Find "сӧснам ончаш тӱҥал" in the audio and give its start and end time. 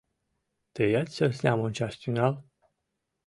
1.15-2.33